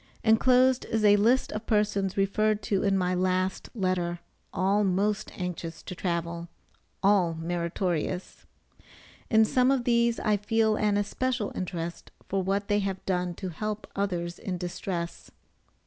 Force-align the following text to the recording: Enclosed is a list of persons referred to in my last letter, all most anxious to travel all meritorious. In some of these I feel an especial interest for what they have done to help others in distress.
Enclosed 0.23 0.83
is 0.85 1.05
a 1.05 1.15
list 1.17 1.51
of 1.51 1.67
persons 1.67 2.17
referred 2.17 2.63
to 2.63 2.81
in 2.81 2.97
my 2.97 3.13
last 3.13 3.69
letter, 3.75 4.17
all 4.51 4.83
most 4.83 5.31
anxious 5.39 5.83
to 5.83 5.93
travel 5.93 6.47
all 7.03 7.35
meritorious. 7.35 8.47
In 9.29 9.45
some 9.45 9.69
of 9.69 9.83
these 9.83 10.19
I 10.19 10.37
feel 10.37 10.75
an 10.75 10.97
especial 10.97 11.51
interest 11.53 12.09
for 12.27 12.41
what 12.41 12.67
they 12.67 12.79
have 12.79 13.05
done 13.05 13.35
to 13.35 13.49
help 13.49 13.85
others 13.95 14.39
in 14.39 14.57
distress. 14.57 15.29